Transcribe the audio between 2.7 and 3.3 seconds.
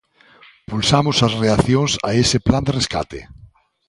rescate.